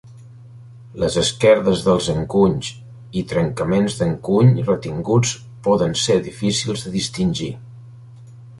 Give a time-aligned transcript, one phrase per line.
[1.01, 2.71] Las esquerdes dels encunys
[3.21, 5.37] i trencaments d'encuny retinguts
[5.69, 7.51] poden ser difícils de distingir.